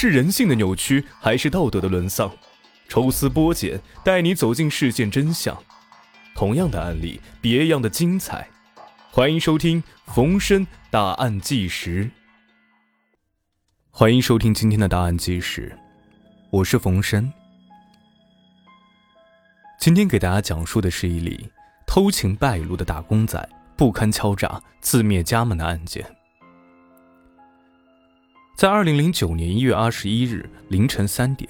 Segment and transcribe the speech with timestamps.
[0.00, 2.30] 是人性的扭曲，还是道德的沦丧？
[2.88, 5.60] 抽丝剥茧，带你走进事件真相。
[6.36, 8.48] 同样的案例，别样的精彩。
[9.10, 9.82] 欢迎收听
[10.14, 12.04] 《逢申大案纪实》。
[13.90, 15.76] 欢迎收听今天的《大案纪实》，
[16.50, 17.32] 我是冯申。
[19.80, 21.50] 今天给大家讲述的是一例
[21.88, 26.17] 偷情败露的打工仔不堪敲诈自灭家门的案件。
[28.58, 31.48] 在二零零九年一月二十一日凌晨三点，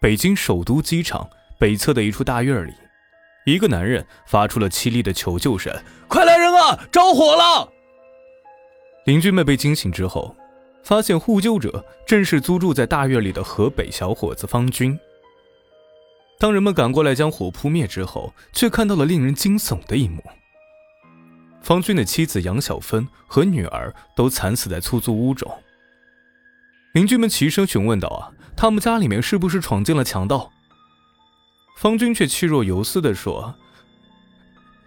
[0.00, 2.72] 北京首都机场北侧的一处大院里，
[3.46, 5.72] 一个男人发出了凄厉的求救声
[6.10, 7.72] ：“快来人啊，着火了！”
[9.06, 10.34] 邻居们被惊醒之后，
[10.82, 14.98] 发现呼救者正是租住在大院里的河北小伙子方军。
[16.40, 20.20] 当人们赶过来将火扑灭之后，却看到了令人惊悚的一幕：
[21.62, 25.48] 方军的妻子杨小芬和女儿都惨死在出租屋中。
[26.92, 30.50] 邻居们齐声询问道：“啊，他们家里面是不是闯进了强盗？”
[31.78, 33.54] 方军却气若游丝地说：“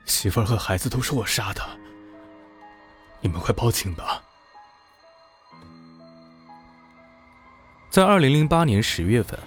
[0.05, 1.61] 媳妇儿和孩子都是我杀的，
[3.21, 4.21] 你们快报警吧。”
[7.89, 9.39] 在二零零八年十月份，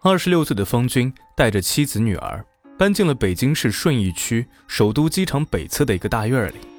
[0.00, 2.44] 二十六岁的方军带着妻子女儿
[2.78, 6.71] 搬进了北京市顺义区首都机场北侧的一个大院里。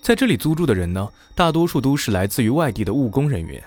[0.00, 3.62] 在这里租住的人呢，大多数都是来自于外地的务工人员。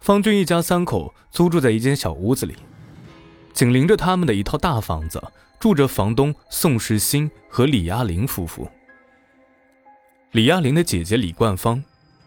[0.00, 2.56] 方军一家三口租住在一间小屋子里，
[3.52, 5.22] 紧邻着他们的一套大房子，
[5.58, 8.68] 住着房东宋世新和李亚玲夫妇。
[10.32, 11.82] 李亚玲的姐姐李冠芳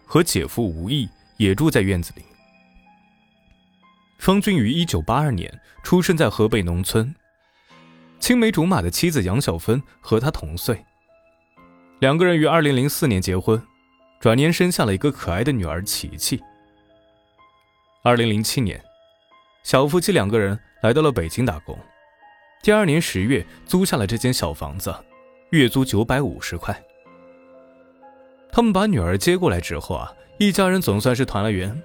[0.05, 2.21] 和姐夫吴毅也住在院子里。
[4.19, 7.13] 方军于一九八二年出生在河北农村，
[8.19, 10.85] 青梅竹马的妻子杨小芬和他同岁。
[11.99, 13.61] 两个人于二零零四年结婚，
[14.19, 16.41] 转年生下了一个可爱的女儿琪琪。
[18.03, 18.83] 二零零七年，
[19.63, 21.77] 小夫妻两个人来到了北京打工。
[22.61, 24.93] 第二年十月，租下了这间小房子，
[25.51, 26.77] 月租九百五十块。
[28.51, 31.81] 他们把女儿接过来之后啊，一家人总算是团了圆。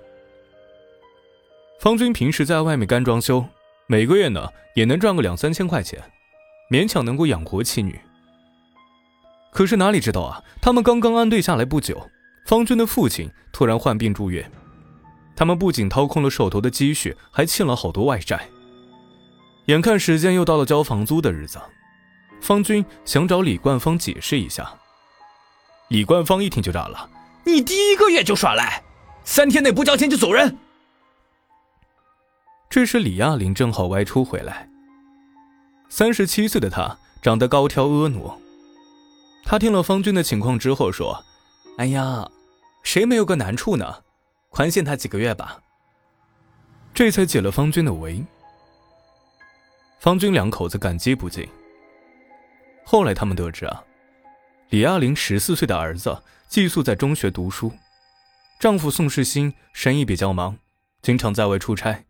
[1.80, 3.44] 方军平时在外面干装修，
[3.86, 6.02] 每个月呢也能赚个两三千块钱，
[6.70, 7.98] 勉强能够养活妻女。
[9.58, 10.40] 可是哪里知道啊！
[10.60, 12.08] 他们刚刚安顿下来不久，
[12.46, 14.48] 方军的父亲突然患病住院，
[15.34, 18.48] 他们不仅掏空了手头的积蓄，还欠了好多外债。
[19.66, 21.58] 眼看时间又到了交房租的日子，
[22.40, 24.72] 方军想找李冠芳解释一下。
[25.88, 27.10] 李冠芳一听就炸了
[27.44, 28.80] ：“你第一个月就耍赖，
[29.24, 30.56] 三天内不交钱就走人！”
[32.70, 34.68] 这时李亚玲正好外出回来，
[35.88, 38.20] 三十七岁的她长得高挑婀娜。
[39.50, 41.24] 他听了方军的情况之后说
[41.78, 42.30] ：“哎呀，
[42.82, 44.04] 谁没有个难处呢？
[44.50, 45.62] 宽限他几个月吧。”
[46.92, 48.22] 这才解了方军的围。
[50.00, 51.48] 方军两口子感激不尽。
[52.84, 53.82] 后来他们得知啊，
[54.68, 57.72] 李亚玲十四岁的儿子寄宿在中学读书，
[58.60, 60.58] 丈夫宋世新生意比较忙，
[61.00, 62.04] 经常在外出差。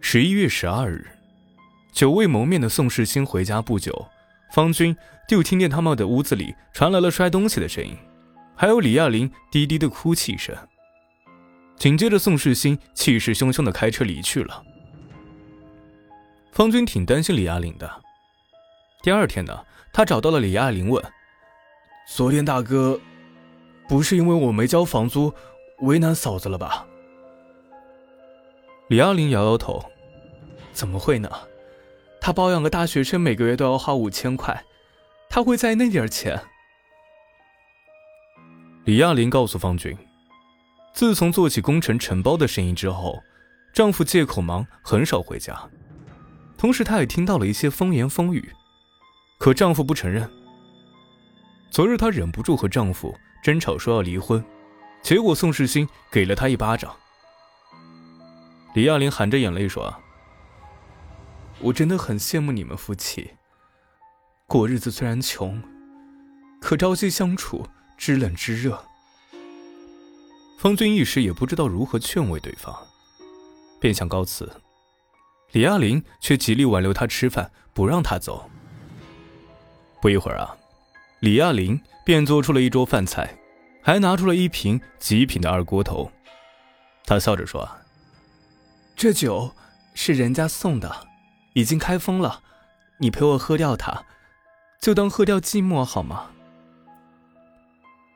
[0.00, 1.06] 十一月十二日，
[1.92, 4.08] 久未谋面的宋世新回家不久。
[4.52, 4.96] 方军
[5.28, 7.96] 就听见他们的屋子里传来了摔东西的声音，
[8.54, 10.54] 还有李亚玲低低的哭泣声。
[11.76, 14.62] 紧接着，宋世新气势汹汹的开车离去了。
[16.52, 17.90] 方军挺担心李亚玲的。
[19.02, 21.04] 第二天呢，他找到了李亚玲，问
[22.06, 22.98] ：“昨天大哥，
[23.88, 25.34] 不是因为我没交房租，
[25.80, 26.86] 为难嫂子了吧？”
[28.88, 29.84] 李亚玲摇摇头
[30.72, 31.28] ：“怎么会呢？”
[32.24, 34.64] 他包养个大学生，每个月都要花五千块，
[35.28, 36.40] 他会在意那点钱？
[38.86, 39.94] 李亚玲告诉方军，
[40.94, 43.22] 自从做起工程承包的生意之后，
[43.74, 45.54] 丈夫借口忙，很少回家。
[46.56, 48.50] 同时，她也听到了一些风言风语，
[49.38, 50.26] 可丈夫不承认。
[51.70, 54.42] 昨日，她忍不住和丈夫争吵，说要离婚，
[55.02, 56.96] 结果宋世新给了她一巴掌。
[58.74, 59.94] 李亚玲含着眼泪说。
[61.60, 63.30] 我真的很羡慕你们夫妻。
[64.46, 65.62] 过日子虽然穷，
[66.60, 67.66] 可朝夕相处，
[67.96, 68.84] 知冷知热。
[70.58, 72.74] 方军一时也不知道如何劝慰对方，
[73.80, 74.50] 便想告辞。
[75.52, 78.50] 李亚玲却极力挽留他吃饭，不让他走。
[80.00, 80.56] 不一会儿啊，
[81.20, 83.38] 李亚玲便做出了一桌饭菜，
[83.82, 86.10] 还拿出了一瓶极品的二锅头。
[87.06, 87.68] 他笑着说
[88.96, 89.54] ：“这酒
[89.94, 91.08] 是人家送的。”
[91.54, 92.42] 已经开封了，
[92.98, 94.04] 你陪我喝掉它，
[94.80, 96.30] 就当喝掉寂寞好吗？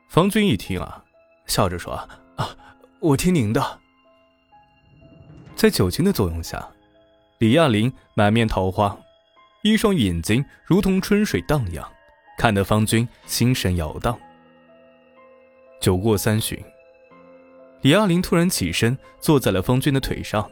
[0.07, 1.03] 方军一听啊，
[1.45, 1.93] 笑着说
[2.37, 2.55] ：“啊，
[2.99, 3.79] 我听您的。”
[5.55, 6.69] 在酒精的作用下，
[7.37, 8.97] 李亚林满面桃花，
[9.61, 11.89] 一双眼睛如同春水荡漾，
[12.37, 14.17] 看得方军心神摇荡。
[15.79, 16.61] 酒过三巡，
[17.81, 20.49] 李亚林突然起身，坐在了方军的腿上：“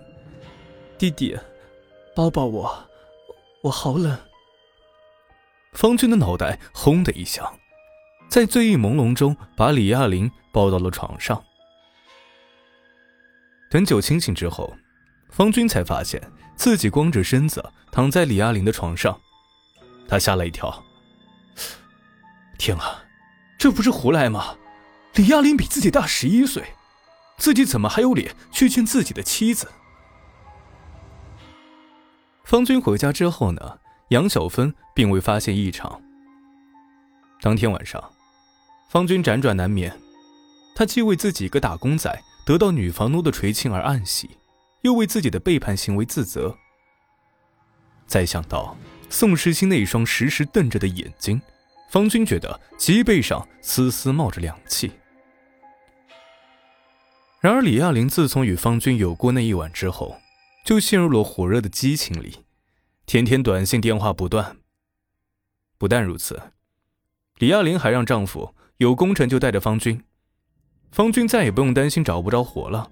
[0.98, 1.38] 弟弟，
[2.18, 2.90] 抱抱我，
[3.62, 4.18] 我好冷。”
[5.74, 7.48] 方军的脑袋轰的一响。
[8.28, 11.42] 在醉意朦胧中，把李亚玲抱到了床上。
[13.70, 14.76] 等酒清醒之后，
[15.30, 16.20] 方军才发现
[16.56, 19.22] 自己光着身子躺在李亚玲的床上，
[20.08, 20.84] 他吓了一跳。
[22.58, 23.04] 天啊，
[23.60, 24.58] 这不是胡来吗？
[25.14, 26.74] 李亚玲比自己大十一岁，
[27.38, 29.72] 自己怎么还有脸去见自己的妻子？
[32.48, 33.78] 方军回家之后呢，
[34.08, 36.02] 杨小芬并未发现异常。
[37.42, 38.02] 当天晚上。
[38.88, 39.94] 方军辗转难眠，
[40.74, 42.10] 他既为自己一个打工仔
[42.46, 44.30] 得到女房奴的垂青而暗喜，
[44.84, 46.56] 又为自己的背叛行为自责。
[48.06, 48.78] 再想到
[49.10, 51.42] 宋时清那一双时时瞪着的眼睛，
[51.90, 54.90] 方军觉得脊背上丝丝冒着凉气。
[57.42, 60.16] 然而李亚玲自从与方军有过那一晚之后，
[60.68, 62.40] 就陷入了火热的激情里，
[63.06, 64.58] 天天短信电话不断。
[65.78, 66.52] 不但如此，
[67.38, 68.54] 李亚玲还让丈夫。
[68.76, 70.04] 有功臣就带着方军，
[70.92, 72.92] 方军再也不用担心找不着活了。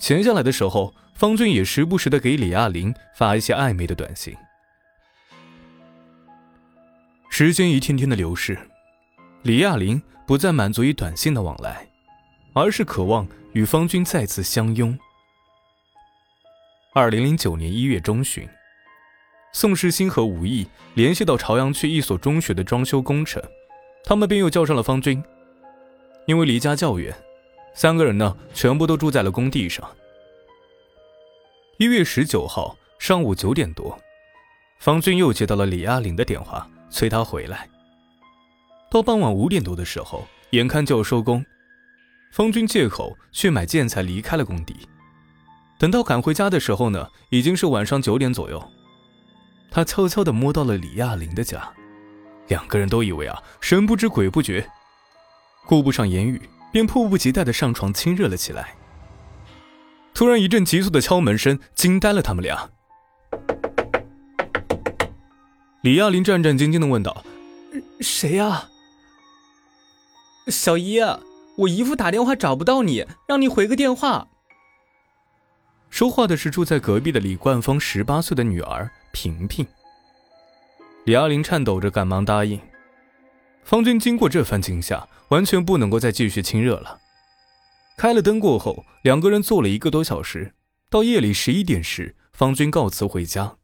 [0.00, 4.36] 闲下来的时候，方军也时不时的给李亚玲发一些暧昧的短信。
[7.30, 8.58] 时间一天天的流逝，
[9.42, 11.88] 李亚玲不再满足于短信的往来，
[12.52, 14.98] 而是渴望与方军再次相拥。
[16.96, 18.48] 二零零九年一月中旬，
[19.52, 20.64] 宋世新和吴毅
[20.94, 23.42] 联系到朝阳区一所中学的装修工程。
[24.04, 25.20] 他们便又叫上了方军，
[26.28, 27.12] 因为离家较远，
[27.74, 29.84] 三个人呢全部都住在了工地上。
[31.78, 33.98] 一月十九号上午九点多，
[34.78, 37.68] 方军又接到了李亚玲的电话，催他回来。
[38.88, 41.44] 到傍晚五点多的时候，眼看就要收工，
[42.30, 44.76] 方军借口去买建材离开了工地。
[45.78, 48.70] 等到赶回家的时候呢，已经是晚上九点左右。
[49.70, 51.72] 他悄悄地摸到了李亚玲的家。
[52.48, 54.70] 两个人都以为啊，神不知鬼不觉，
[55.66, 58.74] 顾不上言语，便迫不及待的上床亲热了起来。
[60.12, 62.70] 突然一阵急促的敲门声惊呆了他们俩。
[65.82, 67.24] 李亚林战战兢兢的问道
[68.00, 68.68] ：“谁呀？”
[70.48, 71.00] 小姨，
[71.56, 74.28] 我姨夫打电话找不到你，让你回个电话。
[75.94, 79.64] 说话的是住在隔壁的李冠芳十八岁的女儿萍萍。
[81.04, 82.60] 李阿玲颤抖着，赶忙答应。
[83.62, 86.98] 方军经过这番惊吓，完全不能够再继续亲热了。
[87.96, 90.52] 开了灯过后，两个人坐了一个多小时，
[90.90, 93.54] 到夜里十一点时，方军告辞回家。